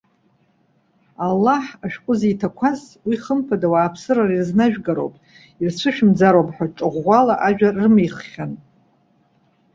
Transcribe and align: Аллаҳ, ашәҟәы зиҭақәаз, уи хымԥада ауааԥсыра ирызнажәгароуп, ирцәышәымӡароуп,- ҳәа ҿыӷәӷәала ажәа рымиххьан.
Аллаҳ, 1.25 1.65
ашәҟәы 1.85 2.13
зиҭақәаз, 2.19 2.79
уи 3.07 3.15
хымԥада 3.23 3.67
ауааԥсыра 3.69 4.23
ирызнажәгароуп, 4.27 5.15
ирцәышәымӡароуп,- 5.61 6.53
ҳәа 6.55 6.67
ҿыӷәӷәала 6.75 7.35
ажәа 7.47 7.69
рымиххьан. 7.77 8.51